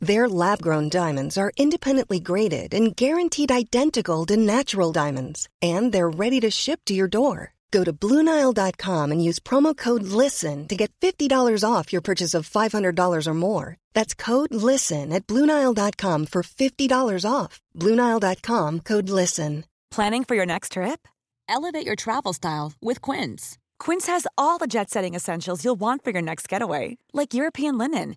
[0.00, 6.08] Their lab grown diamonds are independently graded and guaranteed identical to natural diamonds, and they're
[6.08, 7.54] ready to ship to your door.
[7.70, 12.48] Go to Bluenile.com and use promo code LISTEN to get $50 off your purchase of
[12.48, 13.76] $500 or more.
[13.92, 17.60] That's code LISTEN at Bluenile.com for $50 off.
[17.76, 19.64] Bluenile.com code LISTEN.
[19.90, 21.08] Planning for your next trip?
[21.48, 23.58] Elevate your travel style with Quince.
[23.78, 27.78] Quince has all the jet setting essentials you'll want for your next getaway, like European
[27.78, 28.16] linen,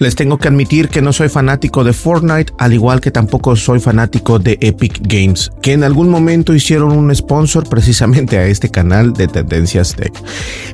[0.00, 3.80] Les tengo que admitir que no soy fanático de Fortnite, al igual que tampoco soy
[3.80, 9.12] fanático de Epic Games, que en algún momento hicieron un sponsor precisamente a este canal
[9.12, 10.14] de Tendencias Tech.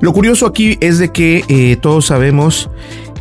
[0.01, 2.71] Lo curioso aquí es de que eh, todos sabemos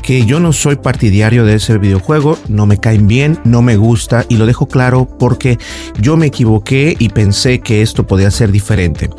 [0.06, 4.23] que yo no soy partidario de ese videojuego, no me caen bien, no me gusta
[4.30, 5.58] y lo dejo claro porque
[6.00, 9.09] yo me equivoqué y pensé que esto podía ser diferente.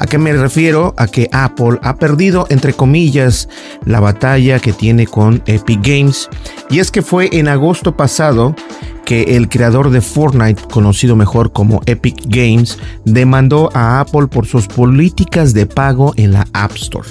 [0.00, 0.94] ¿A qué me refiero?
[0.96, 3.48] A que Apple ha perdido, entre comillas,
[3.84, 6.28] la batalla que tiene con Epic Games
[6.70, 8.56] y es que fue en agosto pasado
[9.04, 14.66] que el creador de Fortnite, conocido mejor como Epic Games, demandó a Apple por sus
[14.66, 17.08] políticas de pago en la App Store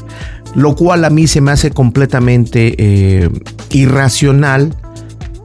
[0.56, 3.30] lo cual a mí se me hace completamente eh,
[3.72, 4.76] irracional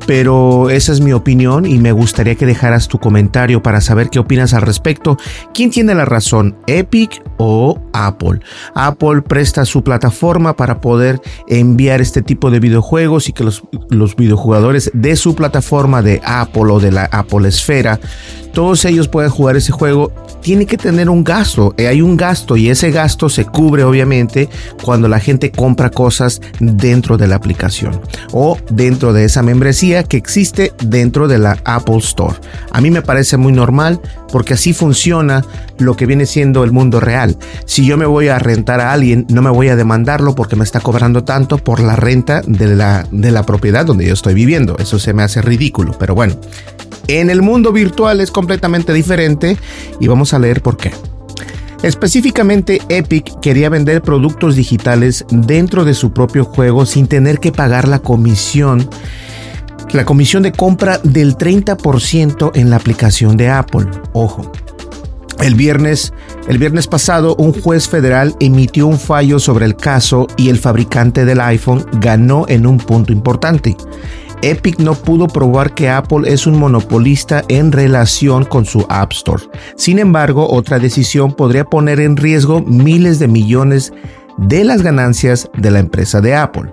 [0.06, 4.20] pero esa es mi opinión y me gustaría que dejaras tu comentario para saber qué
[4.20, 5.18] opinas al respecto.
[5.52, 8.40] ¿Quién tiene la razón, Epic o Apple?
[8.74, 14.14] Apple presta su plataforma para poder enviar este tipo de videojuegos y que los, los
[14.14, 17.98] videojugadores de su plataforma de Apple o de la Apple Esfera,
[18.52, 20.12] todos ellos puedan jugar ese juego.
[20.46, 24.48] Tiene que tener un gasto, eh, hay un gasto y ese gasto se cubre obviamente
[24.80, 30.16] cuando la gente compra cosas dentro de la aplicación o dentro de esa membresía que
[30.16, 32.36] existe dentro de la Apple Store.
[32.70, 35.44] A mí me parece muy normal porque así funciona
[35.78, 37.36] lo que viene siendo el mundo real.
[37.64, 40.62] Si yo me voy a rentar a alguien, no me voy a demandarlo porque me
[40.62, 44.76] está cobrando tanto por la renta de la, de la propiedad donde yo estoy viviendo.
[44.78, 46.36] Eso se me hace ridículo, pero bueno.
[47.08, 49.56] En el mundo virtual es completamente diferente
[50.00, 50.92] y vamos a leer por qué.
[51.82, 57.86] Específicamente Epic quería vender productos digitales dentro de su propio juego sin tener que pagar
[57.86, 58.88] la comisión
[59.92, 63.86] la comisión de compra del 30% en la aplicación de Apple.
[64.12, 64.50] Ojo.
[65.40, 66.12] El viernes,
[66.48, 71.24] el viernes pasado, un juez federal emitió un fallo sobre el caso y el fabricante
[71.24, 73.76] del iPhone ganó en un punto importante.
[74.46, 79.42] Epic no pudo probar que Apple es un monopolista en relación con su App Store.
[79.76, 83.92] Sin embargo, otra decisión podría poner en riesgo miles de millones
[84.38, 86.70] de las ganancias de la empresa de Apple.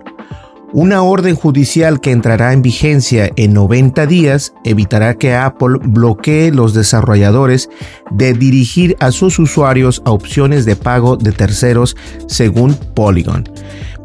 [0.71, 6.75] Una orden judicial que entrará en vigencia en 90 días evitará que Apple bloquee los
[6.75, 7.71] desarrolladores
[8.11, 11.97] de dirigir a sus usuarios a opciones de pago de terceros
[12.27, 13.49] según Polygon.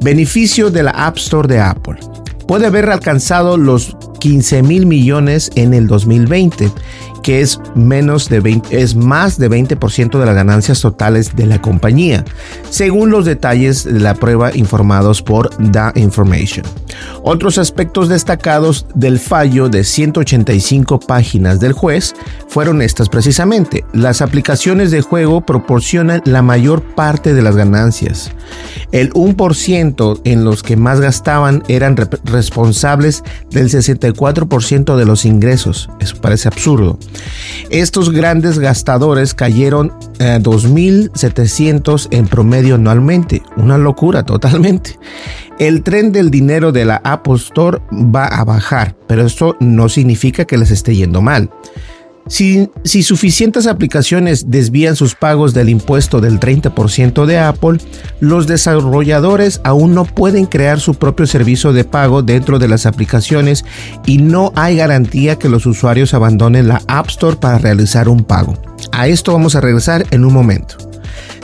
[0.00, 1.98] Beneficio de la App Store de Apple.
[2.48, 6.72] Puede haber alcanzado los 15 mil millones en el 2020
[7.22, 11.60] que es menos de 20, es más de 20% de las ganancias totales de la
[11.60, 12.24] compañía,
[12.70, 16.64] según los detalles de la prueba informados por The Information.
[17.22, 22.14] Otros aspectos destacados del fallo de 185 páginas del juez
[22.48, 23.84] fueron estas precisamente.
[23.92, 28.30] Las aplicaciones de juego proporcionan la mayor parte de las ganancias.
[28.92, 35.90] El 1% en los que más gastaban eran responsables del 64% de los ingresos.
[36.00, 36.98] Eso parece absurdo.
[37.70, 43.42] Estos grandes gastadores cayeron eh, 2.700 en promedio anualmente.
[43.56, 44.98] Una locura totalmente.
[45.58, 50.44] El tren del dinero de la Apple Store va a bajar, pero esto no significa
[50.44, 51.50] que les esté yendo mal.
[52.28, 52.68] Si,
[53.02, 57.78] suficientes aplicaciones desvían sus pagos del impuesto del 30% de Apple,
[58.20, 63.64] los desarrolladores aún no pueden crear su propio servicio de pago dentro de las aplicaciones
[64.04, 68.54] y no hay garantía que los usuarios abandonen la App Store para realizar un pago.
[68.92, 70.76] A esto vamos a regresar en un momento.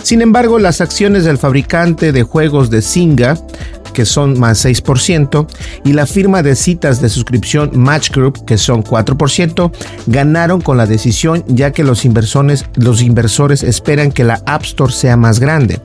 [0.02, 3.38] Sin embargo, las acciones del fabricante de juegos de Zynga
[3.94, 5.46] que son más 6%,
[5.84, 9.72] y la firma de citas de suscripción Match Group, que son 4%,
[10.06, 14.92] ganaron con la decisión ya que los inversores, los inversores esperan que la App Store
[14.92, 15.80] sea más grande.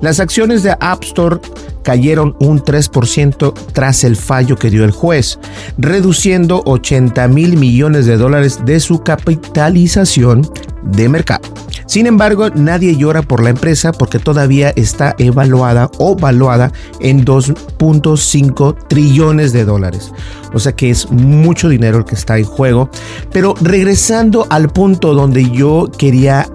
[0.00, 1.38] Las acciones de App Store
[1.84, 5.38] cayeron un 3% tras el fallo que dio el juez,
[5.78, 10.42] reduciendo 80 mil millones de dólares de su capitalización
[10.82, 11.42] de mercado.
[11.92, 18.88] Sin embargo, nadie llora por la empresa porque todavía está evaluada o valuada en 2.5
[18.88, 20.10] trillones de dólares.
[20.54, 22.88] O sea que es mucho dinero el que está en juego.
[23.30, 26.48] Pero regresando al punto donde yo quería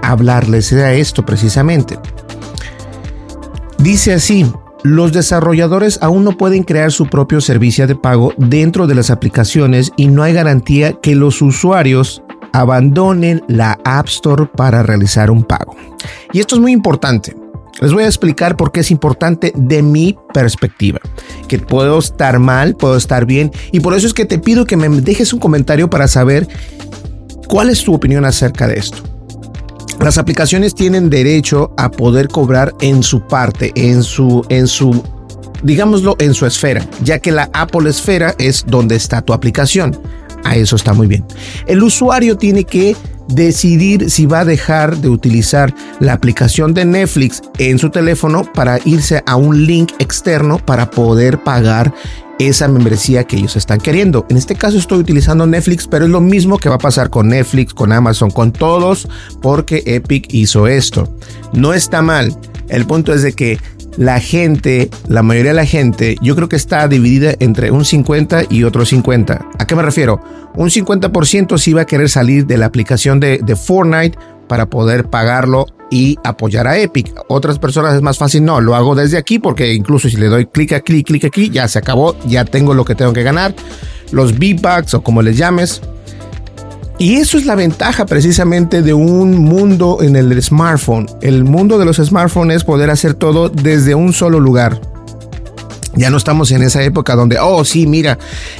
[0.00, 1.98] hablarles era esto precisamente.
[3.78, 4.46] Dice así,
[4.84, 9.90] los desarrolladores aún no pueden crear su propio servicio de pago dentro de las aplicaciones
[9.96, 12.22] y no hay garantía que los usuarios
[12.52, 15.76] abandonen la App Store para realizar un pago.
[16.32, 17.36] Y esto es muy importante.
[17.80, 21.00] Les voy a explicar por qué es importante de mi perspectiva.
[21.46, 23.52] Que puedo estar mal, puedo estar bien.
[23.70, 26.48] Y por eso es que te pido que me dejes un comentario para saber
[27.46, 29.02] cuál es tu opinión acerca de esto.
[30.00, 35.02] Las aplicaciones tienen derecho a poder cobrar en su parte, en su, en su,
[35.62, 40.00] digámoslo, en su esfera, ya que la Apple esfera es donde está tu aplicación.
[40.44, 41.24] A eso está muy bien.
[41.66, 42.96] El usuario tiene que
[43.28, 48.78] decidir si va a dejar de utilizar la aplicación de Netflix en su teléfono para
[48.84, 51.92] irse a un link externo para poder pagar
[52.38, 54.24] esa membresía que ellos están queriendo.
[54.30, 57.28] En este caso estoy utilizando Netflix, pero es lo mismo que va a pasar con
[57.28, 59.08] Netflix, con Amazon, con todos,
[59.42, 61.12] porque Epic hizo esto.
[61.52, 62.36] No está mal.
[62.68, 63.58] El punto es de que
[63.98, 68.44] la gente, la mayoría de la gente, yo creo que está dividida entre un 50
[68.48, 69.48] y otro 50.
[69.58, 70.20] ¿A qué me refiero?
[70.54, 74.16] Un 50% sí va a querer salir de la aplicación de, de Fortnite
[74.46, 77.12] para poder pagarlo y apoyar a Epic.
[77.28, 80.46] Otras personas es más fácil, no, lo hago desde aquí porque incluso si le doy
[80.46, 83.52] clic aquí, clic aquí, ya se acabó, ya tengo lo que tengo que ganar.
[84.12, 85.82] Los V-Bucks o como les llames,
[86.98, 91.06] y eso es la ventaja precisamente de un mundo en el smartphone.
[91.20, 94.80] El mundo de los smartphones es poder hacer todo desde un solo lugar.
[95.94, 98.18] Ya no estamos en esa época donde, oh, sí, mira,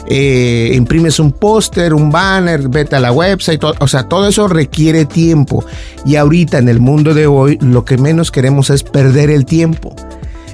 [0.08, 5.04] eh, imprimes un póster, un banner, vete a la website, o sea, todo eso requiere
[5.04, 5.64] tiempo.
[6.04, 9.94] Y ahorita en el mundo de hoy, lo que menos queremos es perder el tiempo.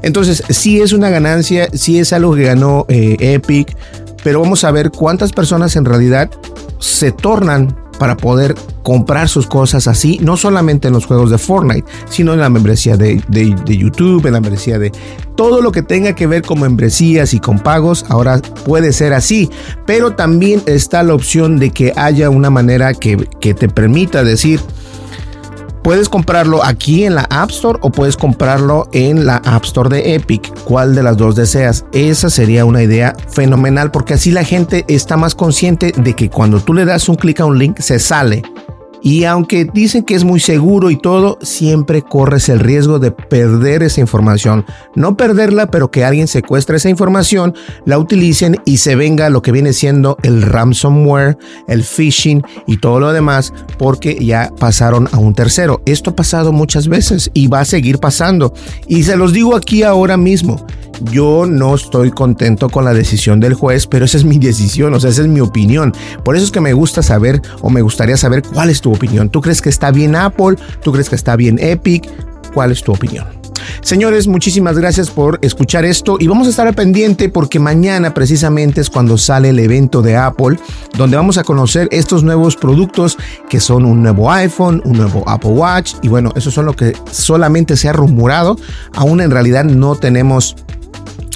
[0.02, 3.74] Entonces, sí es una ganancia, sí es algo que ganó eh, Epic,
[4.22, 6.30] pero vamos a ver cuántas personas en realidad
[6.84, 11.88] se tornan para poder comprar sus cosas así, no solamente en los juegos de Fortnite,
[12.10, 13.22] sino en la membresía de,
[13.64, 14.92] YouTube, en la membresía de
[15.36, 19.48] todo lo que tenga que ver con membresías y con pagos, ahora puede ser así,
[19.86, 24.60] pero también está la opción de que haya una manera que, que te permita decir,
[25.84, 30.14] Puedes comprarlo aquí en la App Store o puedes comprarlo en la App Store de
[30.14, 30.50] Epic.
[30.64, 31.84] ¿Cuál de las dos deseas?
[31.92, 36.58] Esa sería una idea fenomenal porque así la gente está más consciente de que cuando
[36.60, 38.42] tú le das un clic a un link se sale
[39.04, 43.82] y aunque dicen que es muy seguro y todo, siempre corres el riesgo de perder
[43.82, 44.64] esa información.
[44.94, 47.54] No perderla, pero que alguien secuestre esa información,
[47.84, 51.36] la utilicen y se venga lo que viene siendo el ransomware,
[51.68, 55.82] el phishing y todo lo demás, porque ya pasaron a un tercero.
[55.84, 58.54] Esto ha pasado muchas veces y va a seguir pasando.
[58.88, 60.64] Y se los digo aquí ahora mismo.
[61.10, 65.00] Yo no estoy contento con la decisión del juez, pero esa es mi decisión, o
[65.00, 65.92] sea, esa es mi opinión.
[66.24, 69.30] Por eso es que me gusta saber o me gustaría saber cuál es tu opinión.
[69.30, 70.56] ¿Tú crees que está bien Apple?
[70.82, 72.08] ¿Tú crees que está bien Epic?
[72.52, 73.44] ¿Cuál es tu opinión?
[73.80, 78.80] Señores, muchísimas gracias por escuchar esto y vamos a estar al pendiente porque mañana precisamente
[78.80, 80.58] es cuando sale el evento de Apple,
[80.96, 83.16] donde vamos a conocer estos nuevos productos
[83.48, 86.96] que son un nuevo iPhone, un nuevo Apple Watch y bueno, eso son lo que
[87.10, 88.56] solamente se ha rumorado,
[88.94, 90.56] aún en realidad no tenemos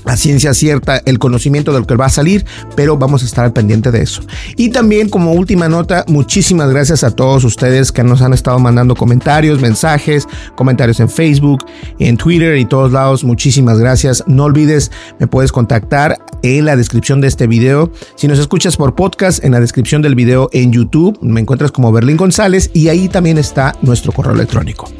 [0.04, 2.44] la ciencia cierta, el conocimiento de lo que va a salir,
[2.76, 4.22] pero vamos a estar al pendiente de eso.
[4.56, 8.94] Y también como última nota, muchísimas gracias a todos ustedes que nos han estado mandando
[8.94, 10.26] comentarios, mensajes,
[10.56, 11.64] comentarios en Facebook,
[11.98, 13.24] en Twitter y todos lados.
[13.24, 14.24] Muchísimas gracias.
[14.26, 17.92] No olvides, me puedes contactar en la descripción de este video.
[18.16, 21.92] Si nos escuchas por podcast, en la descripción del video en YouTube, me encuentras como
[21.92, 24.90] Berlín González y ahí también está nuestro correo electrónico.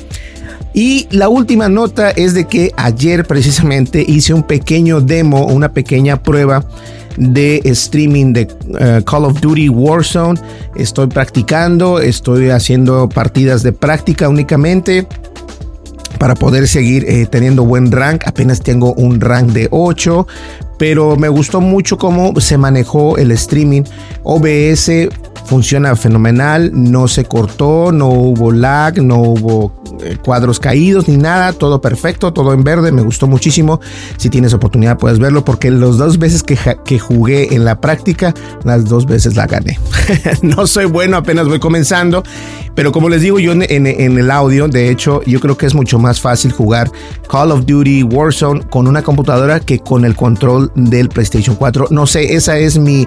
[0.75, 6.23] Y la última nota es de que ayer precisamente hice un pequeño demo, una pequeña
[6.23, 6.65] prueba
[7.17, 8.49] de streaming de
[8.79, 10.41] eh, Call of Duty Warzone.
[10.77, 15.07] Estoy practicando, estoy haciendo partidas de práctica únicamente
[16.19, 18.23] para poder seguir eh, teniendo buen rank.
[18.27, 20.27] Apenas tengo un rank de 8,
[20.79, 23.83] pero me gustó mucho cómo se manejó el streaming.
[24.23, 24.91] OBS
[25.49, 31.55] funciona fenomenal, no se cortó, no hubo lag, no hubo eh, cuadros caídos ni nada,
[31.55, 33.81] todo perfecto, todo en verde, me gustó muchísimo.
[34.19, 38.35] Si tienes oportunidad puedes verlo porque las dos veces que, que jugué en la práctica,
[38.65, 39.79] las dos veces la gané.
[40.43, 42.23] no soy bueno, apenas voy comenzando,
[42.75, 45.75] pero como les digo yo en, en, el audio, de hecho, yo creo que es
[45.75, 46.91] mucho más fácil jugar
[47.31, 51.87] Call of Duty Warzone con una computadora que con el control del PlayStation 4.
[51.91, 53.07] No sé, esa es mi,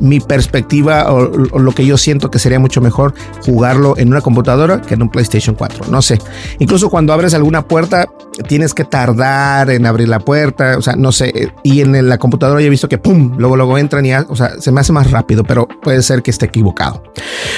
[0.00, 1.28] mi perspectiva o,
[1.58, 5.10] lo que yo siento que sería mucho mejor jugarlo en una computadora que en un
[5.10, 5.86] PlayStation 4.
[5.90, 6.18] No sé.
[6.58, 8.08] Incluso cuando abres alguna puerta,
[8.48, 10.76] tienes que tardar en abrir la puerta.
[10.78, 11.52] O sea, no sé.
[11.62, 14.60] Y en la computadora ya he visto que pum, luego, luego entran y o sea,
[14.60, 17.02] se me hace más rápido, pero puede ser que esté equivocado.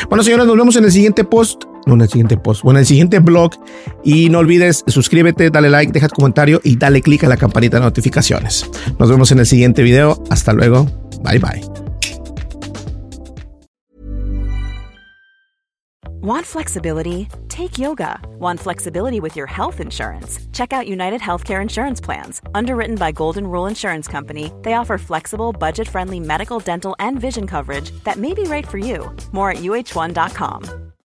[0.08, 1.64] Bueno, señores, nos vemos en el siguiente post.
[1.86, 3.52] En el siguiente post, bueno, en el siguiente blog.
[4.02, 7.78] Y no olvides suscríbete, dale like, deja tu comentario y dale click a la campanita
[7.78, 8.68] de notificaciones.
[8.98, 10.22] Nos vemos en el siguiente video.
[10.30, 10.86] Hasta luego.
[11.22, 11.84] Bye bye.
[16.24, 17.28] Want flexibility?
[17.50, 18.18] Take yoga.
[18.38, 20.40] Want flexibility with your health insurance?
[20.54, 22.40] Check out United Healthcare Insurance Plans.
[22.54, 27.46] Underwritten by Golden Rule Insurance Company, they offer flexible, budget friendly medical, dental, and vision
[27.46, 29.14] coverage that may be right for you.
[29.32, 30.83] More at uh1.com.